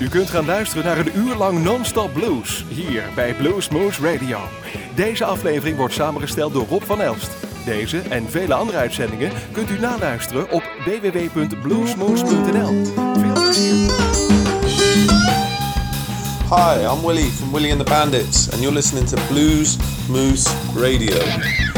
[0.00, 4.38] U kunt gaan luisteren naar een uur lang non-stop blues hier bij Blues Moose Radio.
[4.94, 7.30] Deze aflevering wordt samengesteld door Rob van Elst.
[7.64, 12.84] Deze en vele andere uitzendingen kunt u naluisteren op www.bluesmoose.nl.
[13.14, 13.74] Veel plezier.
[16.48, 19.76] Hi, I'm Willie from Willie and the Bandits, and you're listening to Blues
[20.08, 21.69] Moose Radio.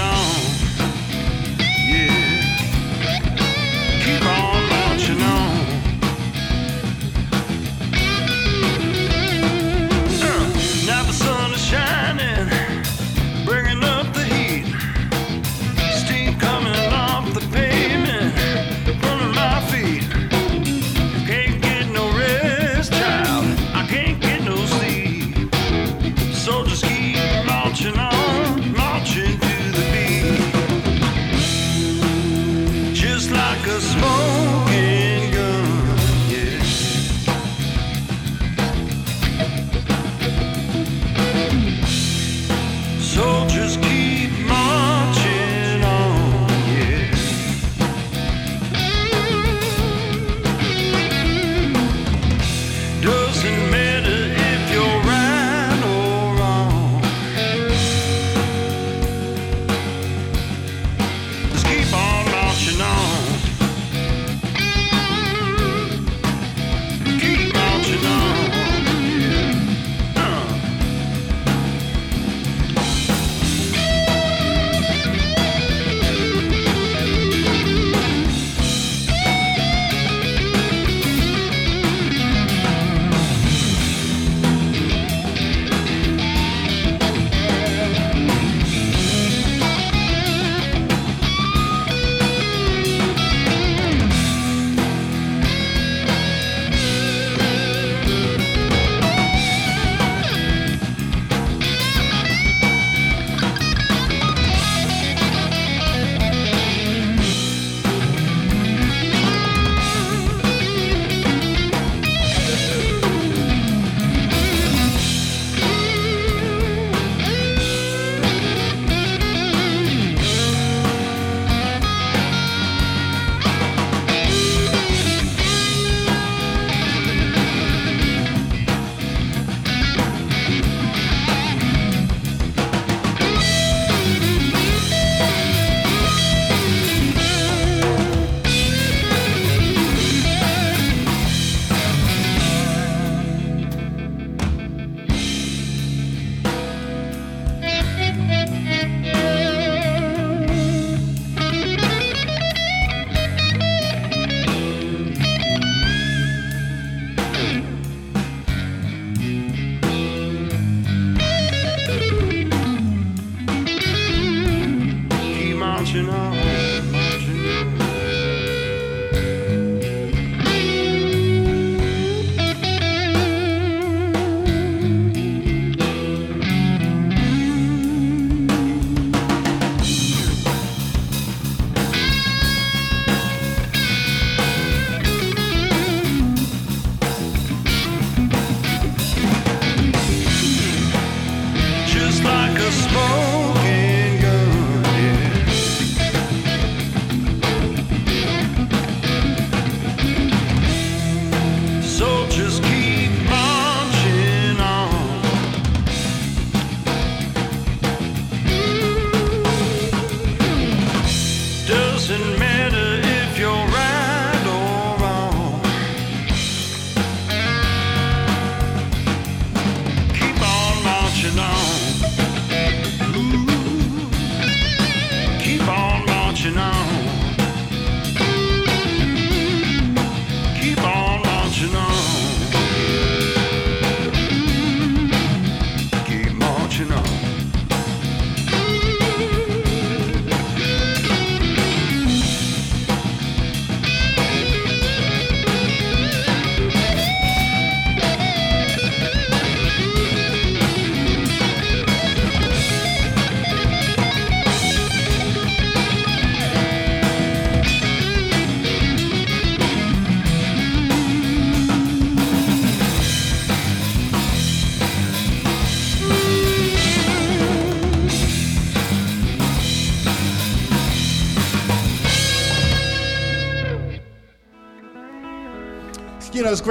[0.00, 0.31] on.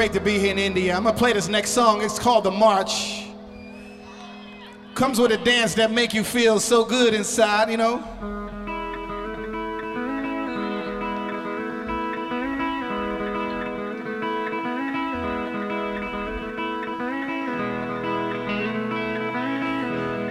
[0.02, 0.98] Great to be here in India.
[0.98, 2.02] I'm gonna play this next song.
[2.02, 3.28] It's called The March.
[4.96, 8.00] Comes with a dance that make you feel so good inside, you know.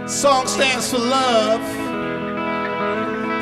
[0.08, 1.62] Song stands for love,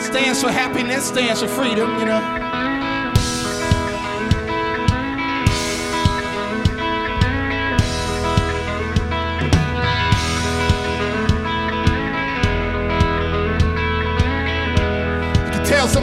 [0.03, 2.68] stands for happiness, stands for freedom, you know.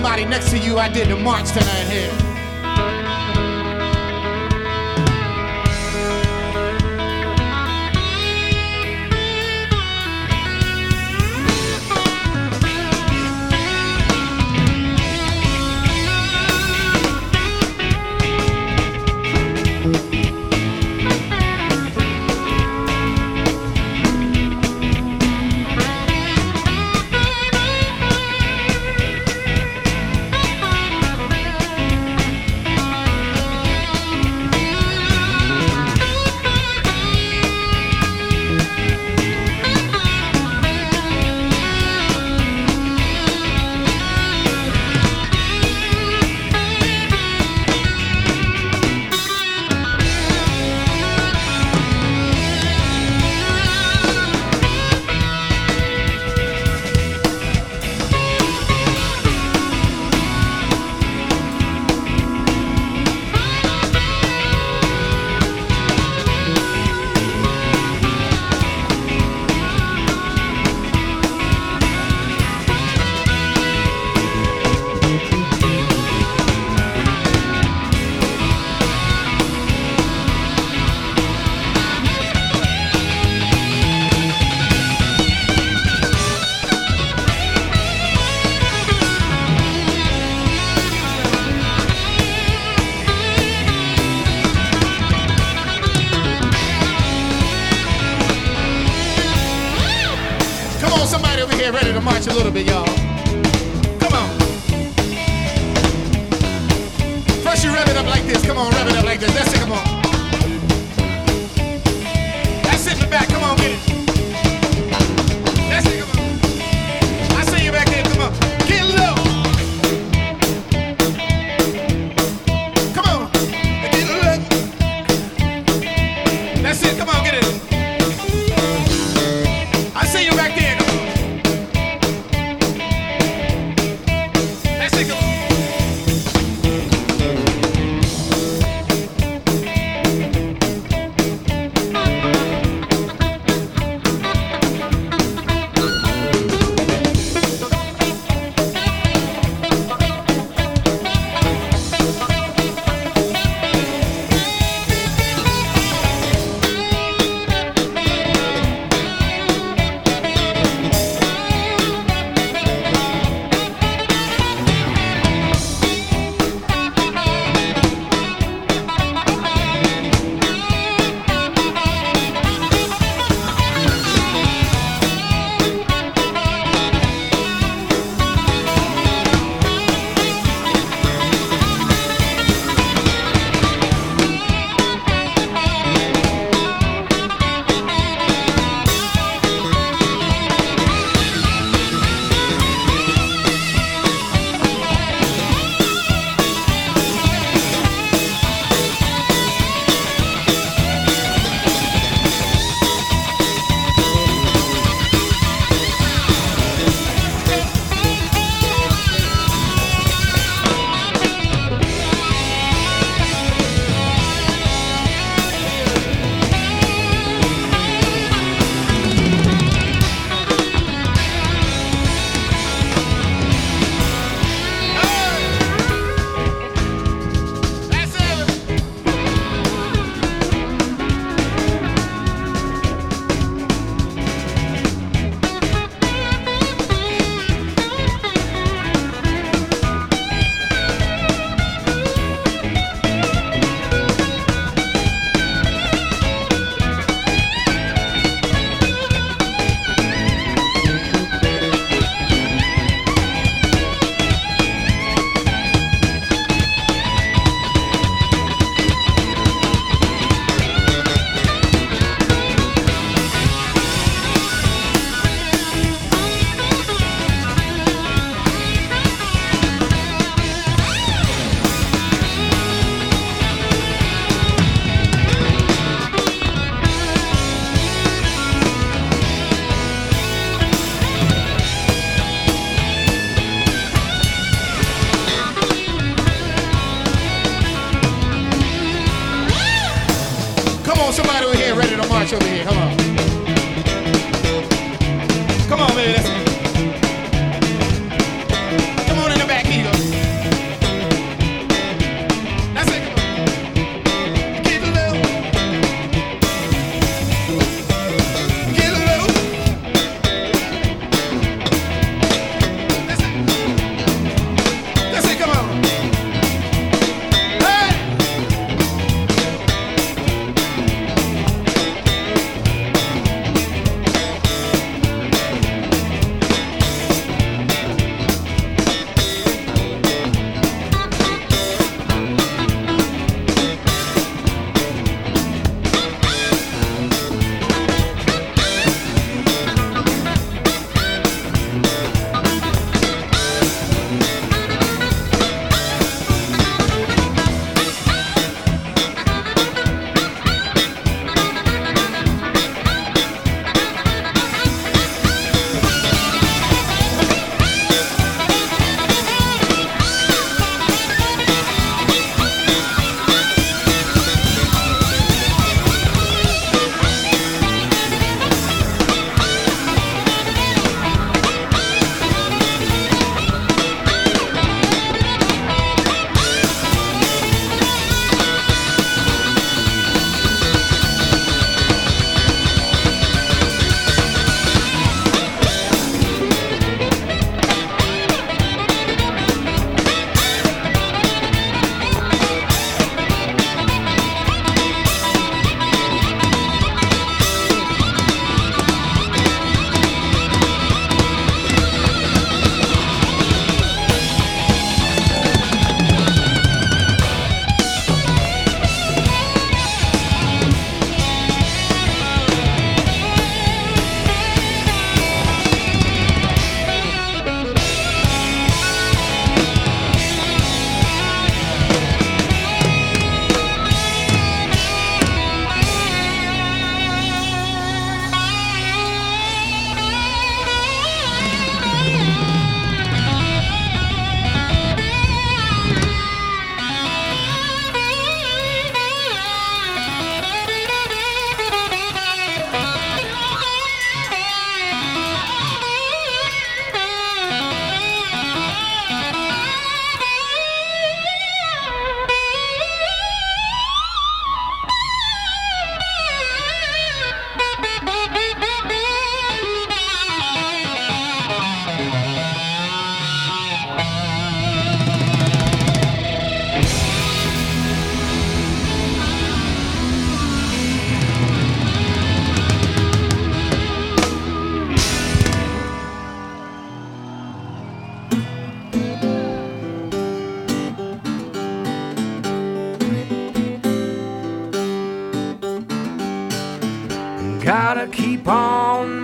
[0.06, 2.25] Somebody next to you I did the march tonight here.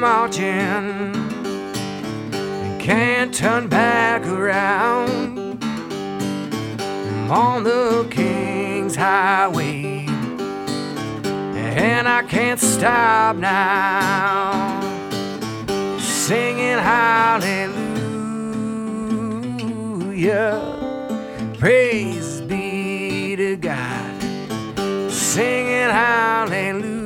[0.01, 1.13] Marching.
[2.79, 5.63] Can't turn back around.
[6.81, 10.07] I'm on the King's Highway.
[11.23, 14.81] And I can't stop now.
[15.99, 17.77] Singing hallelujah.
[21.59, 24.19] Praise be to God.
[25.11, 27.00] Singing hallelujah.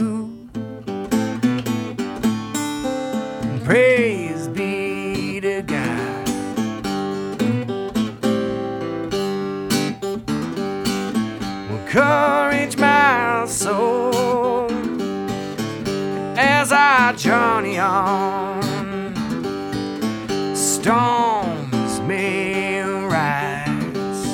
[3.66, 6.30] Praise be to God.
[11.72, 14.70] Well, courage my soul
[16.38, 18.62] as I journey on.
[20.56, 24.28] Storms may rise,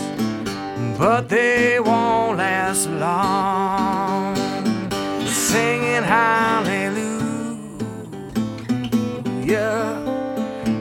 [0.98, 4.36] but they won't last long.
[5.26, 6.04] Singing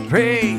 [0.10, 0.59] Praise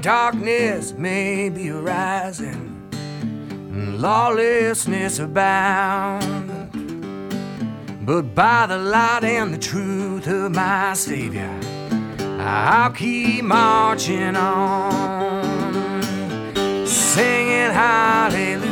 [0.00, 6.48] darkness may be rising, and lawlessness abound.
[8.02, 11.50] But by the light and the truth of my Savior,
[12.40, 16.02] I'll keep marching on,
[16.86, 18.70] singing hallelujah.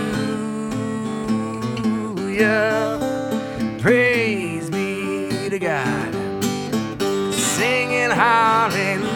[3.80, 6.14] Praise be to God,
[7.32, 9.15] singing hallelujah.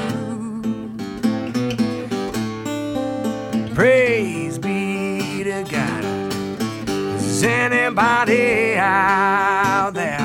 [3.74, 6.04] Praise be to God.
[7.16, 10.18] Is anybody out there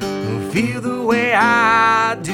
[0.00, 2.32] who feel the way I do?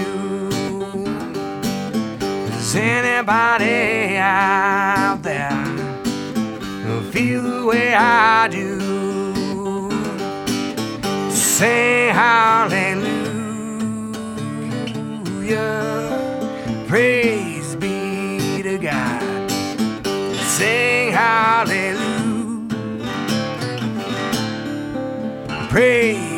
[2.55, 5.51] Is anybody out there
[6.85, 8.81] who feel the way I do?
[11.31, 13.27] Say hallelujah.
[16.87, 17.56] Praise
[21.57, 22.69] hallelujah.
[25.71, 26.36] Praise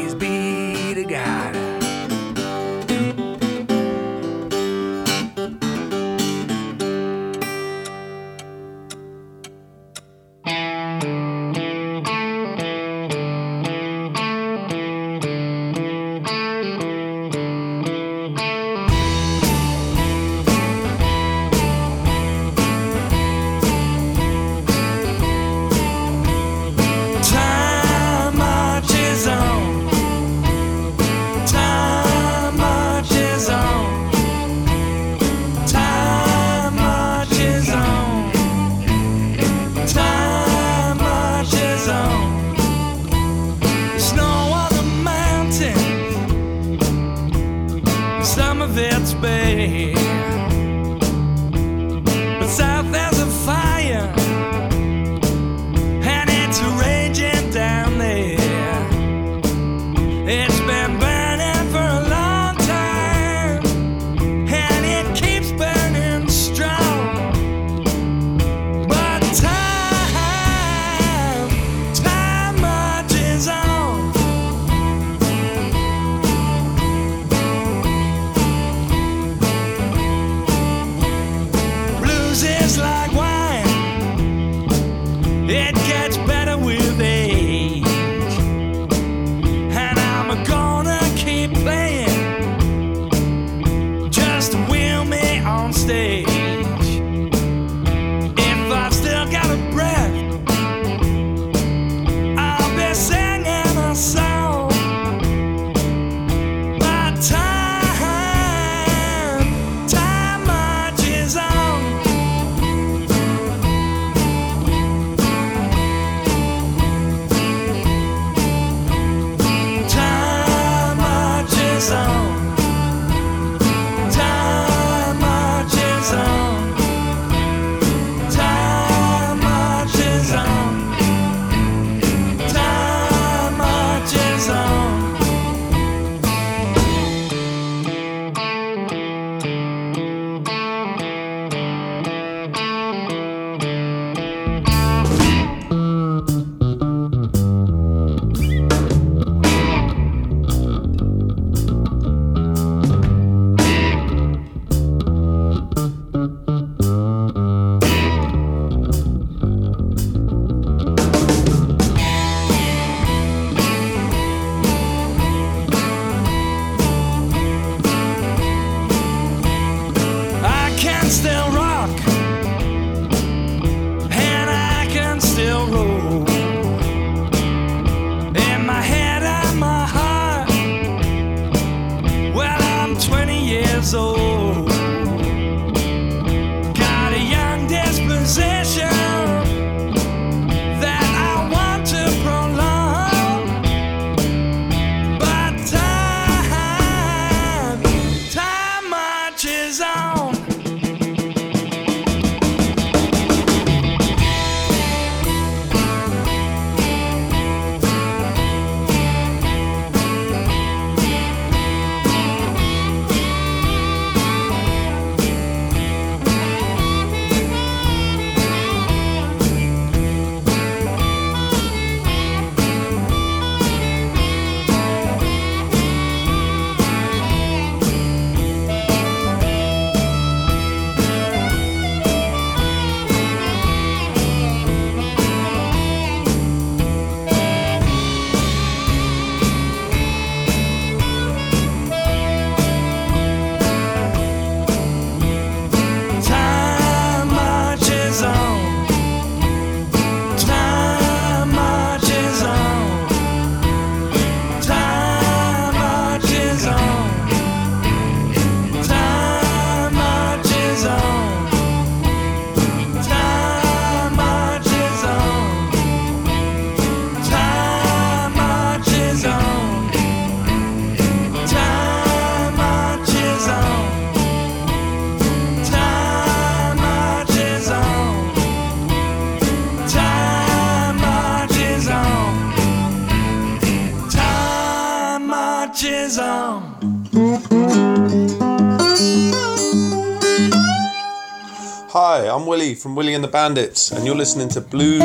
[292.99, 295.03] Wille and the Bandits, and you're listening to Blues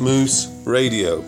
[0.00, 1.22] Moose Radio.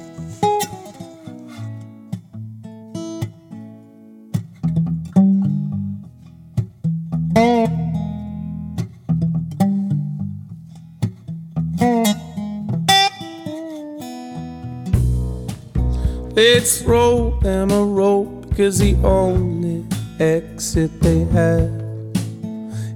[16.34, 19.86] Let's roll them a rope because the only
[20.18, 21.70] exit they have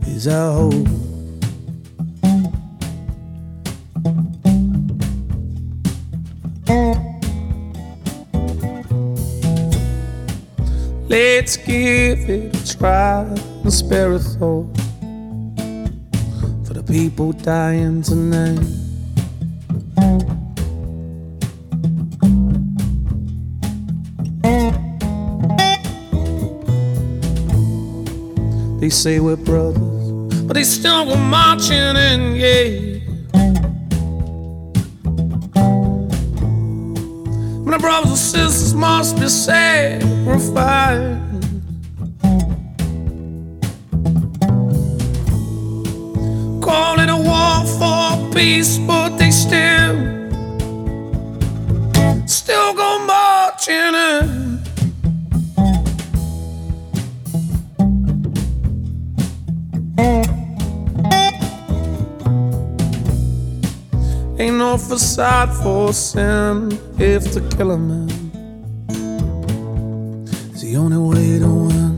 [0.09, 1.12] is our hope.
[11.13, 14.75] Let's give it a try and spare a thought
[16.65, 18.59] for the people dying tonight.
[28.81, 32.92] They say we're brothers, but they still go marching in, yeah.
[37.73, 40.03] My brothers and sisters must be sacrificed.
[46.61, 50.22] Calling a war for peace, but they still, still
[64.73, 68.09] no facade for sin if to kill a man
[70.55, 71.95] is the only way to win.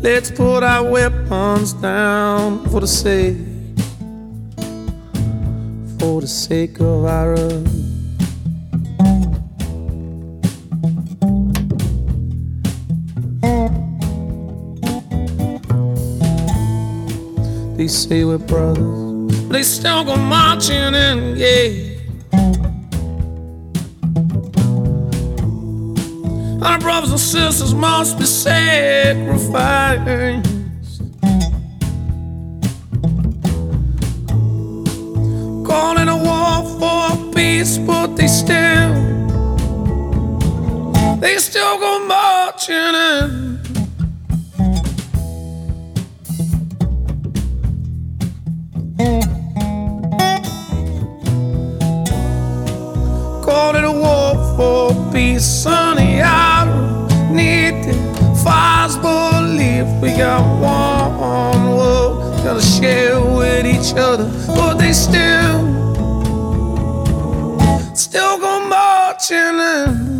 [0.00, 3.38] Let's put our weapons down for the sake,
[5.98, 7.34] for the sake of our
[17.82, 21.98] They say we're brothers, they still go marching in, yeah.
[26.64, 29.56] Our brothers and sisters must be sacrificed.
[35.66, 38.92] Calling a war for peace, but they still,
[41.18, 43.11] they still go marching in.
[55.44, 57.94] I don't need the
[58.44, 65.66] fires, believe we got one world, gotta share with each other, but they still,
[67.92, 70.12] still go marching in.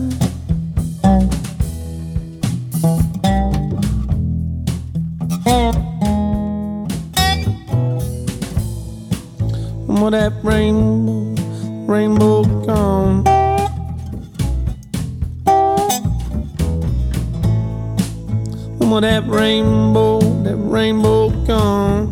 [9.86, 11.40] With that rainbow,
[11.86, 12.41] rainbow
[18.92, 22.11] With that rainbow, that rainbow gone.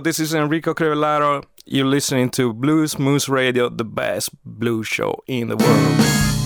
[0.00, 1.42] This is Enrico Crivellaro.
[1.66, 6.37] You're listening to Blues Moose Radio, the best blues show in the world.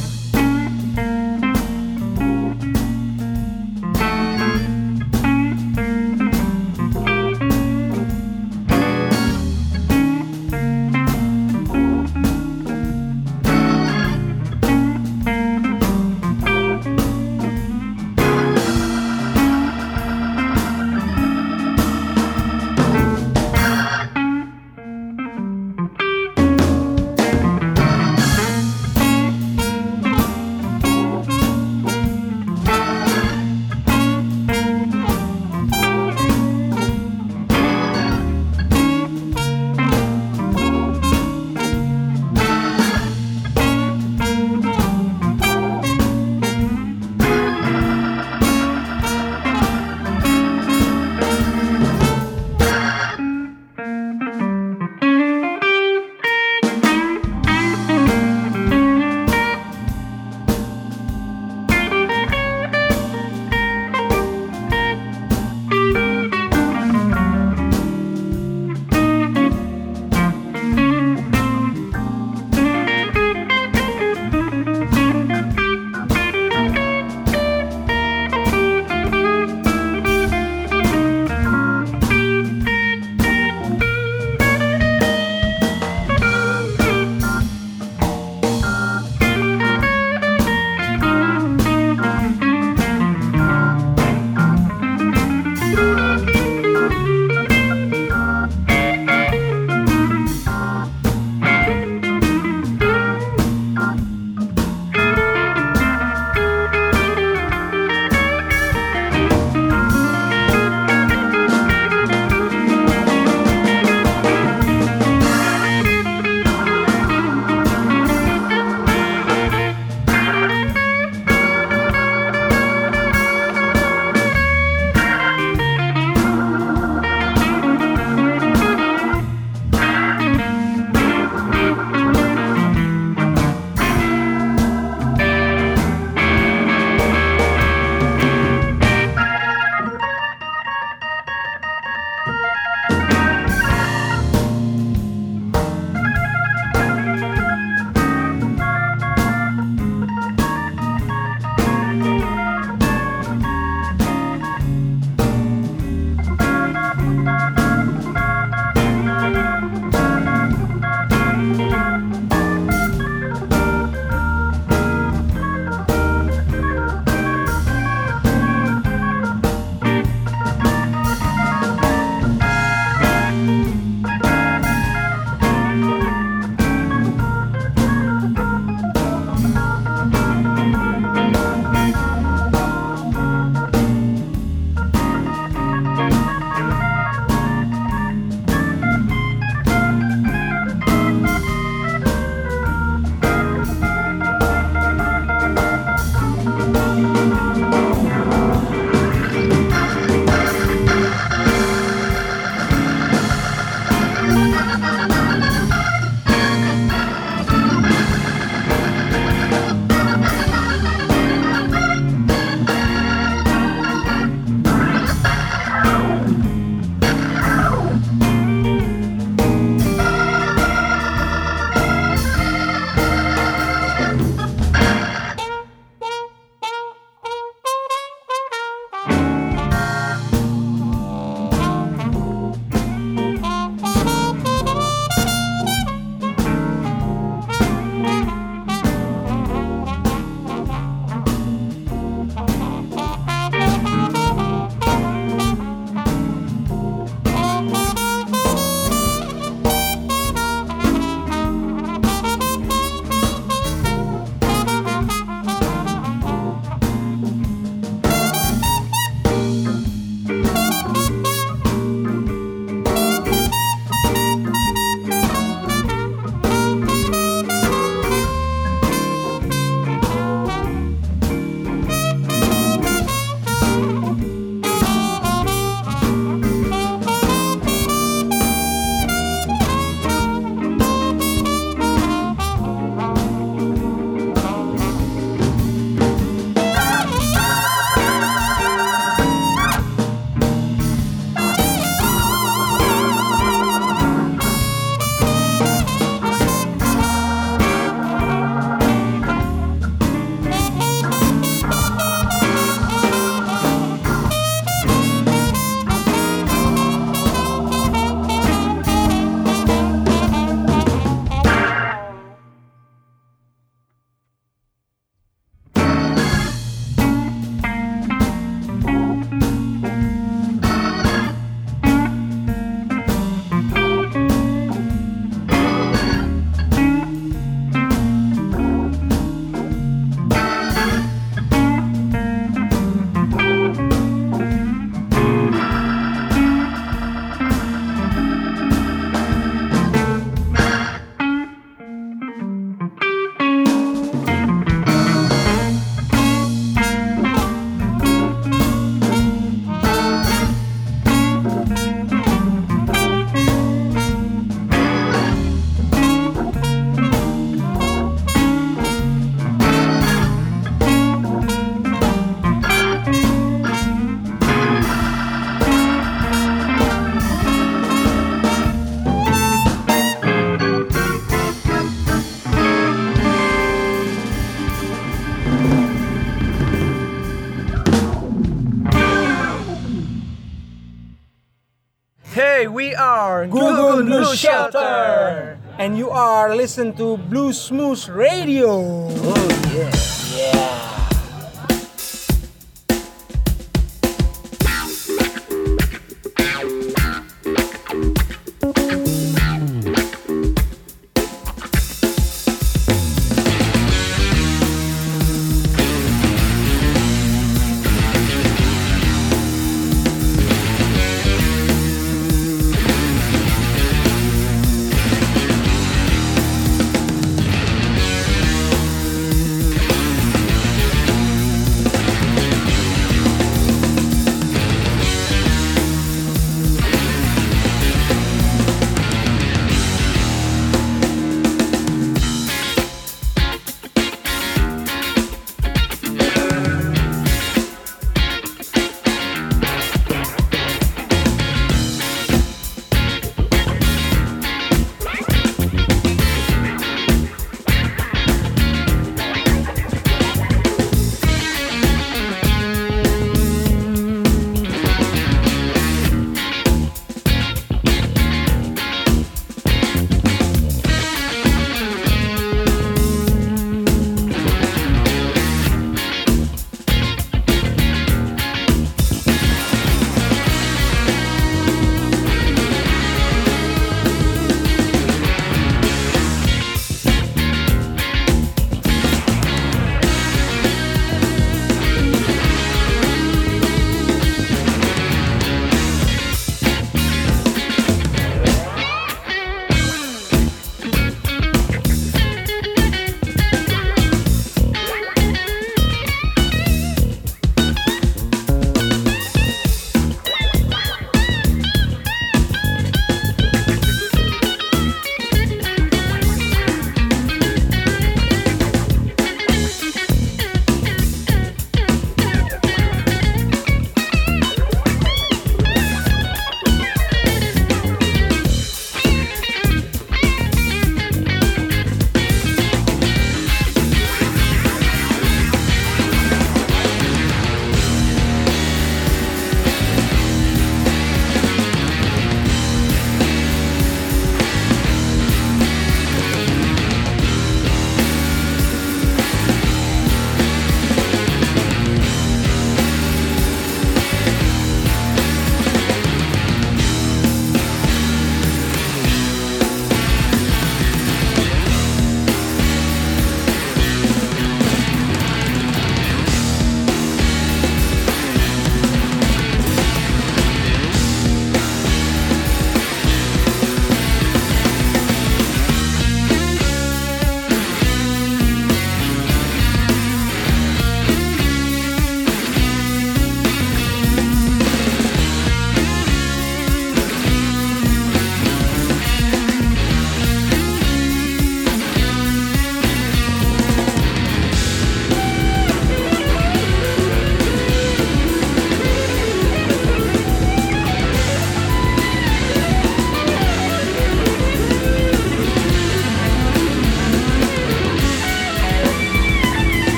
[385.82, 388.70] And you are listening to Blues Moose Radio.
[388.70, 390.11] Oh, yeah.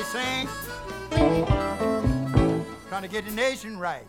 [0.00, 0.48] They sing,
[2.88, 4.06] trying to get the nation right.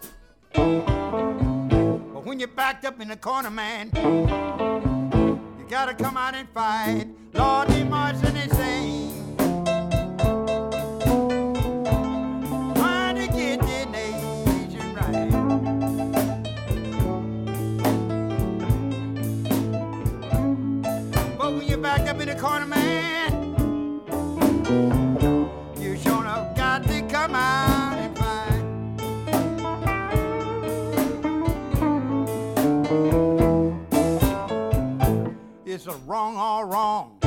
[0.54, 7.08] But when you're backed up in the corner, man, you gotta come out and fight.
[7.34, 9.21] Lord, they march and sing,
[35.84, 37.18] It's a wrong all wrong.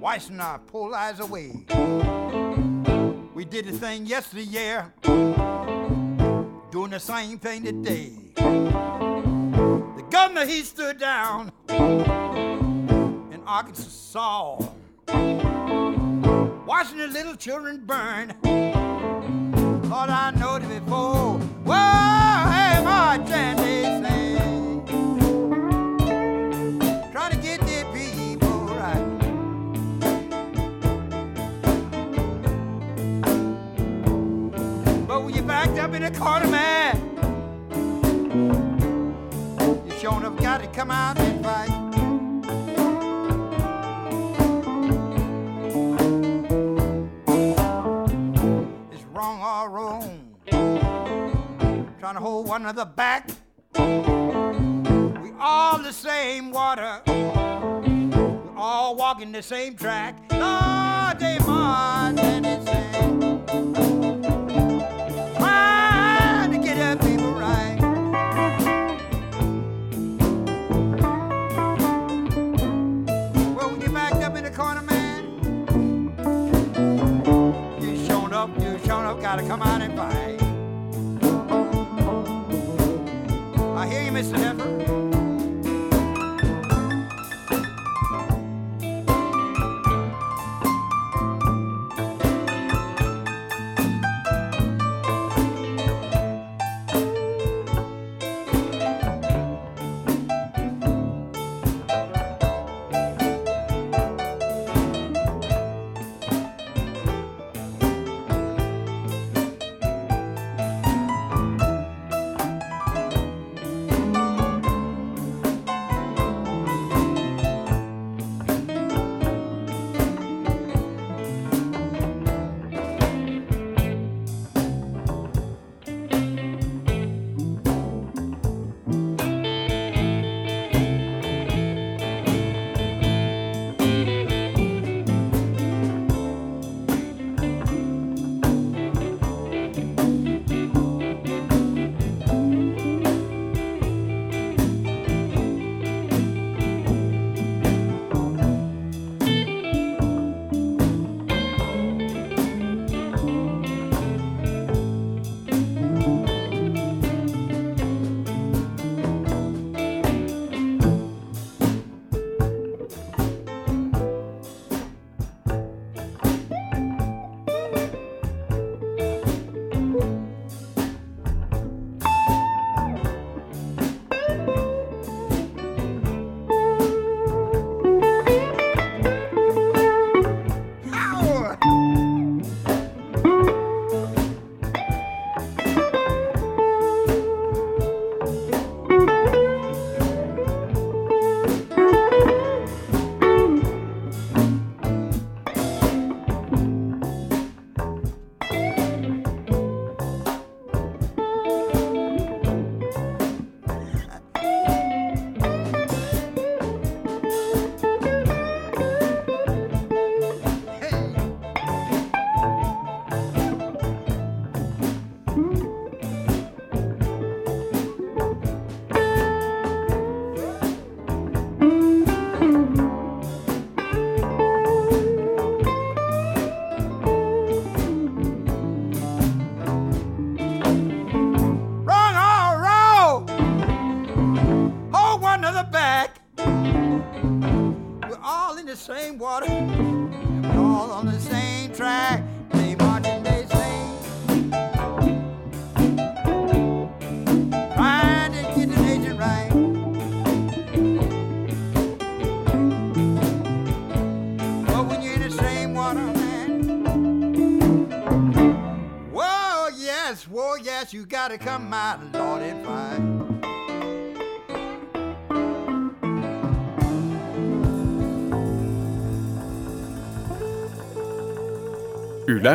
[0.00, 1.52] Washing our pull eyes away.
[3.34, 4.82] We did the thing yesterday,
[6.70, 8.12] doing the same thing today.
[8.36, 14.62] The governor, he stood down in Arkansas,
[16.66, 18.34] watching the little children burn.
[19.82, 21.40] Lord, I know it before.
[21.66, 23.86] Whoa, hey, march and they
[35.66, 36.96] Backed up in a corner, man,
[39.84, 41.70] you sure enough got to come out and fight.
[48.92, 50.36] It's wrong or wrong.
[51.98, 53.28] Trying to hold one another back.
[53.76, 57.02] We all the same water.
[57.08, 58.12] We
[58.56, 60.16] all walking the same track.